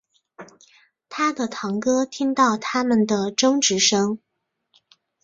[1.09, 4.17] 他的堂哥听到他们的争执声